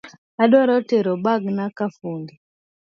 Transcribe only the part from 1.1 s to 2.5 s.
bagna kafundi